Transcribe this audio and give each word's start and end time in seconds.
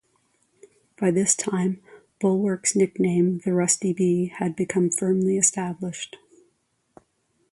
By 0.99 1.11
this 1.11 1.35
time, 1.35 1.79
"Bulwark"s 2.19 2.75
nickname 2.75 3.37
"The 3.45 3.53
Rusty 3.53 3.93
B" 3.93 4.33
had 4.35 4.55
become 4.55 4.89
firmly 4.89 5.37
established. 5.37 6.17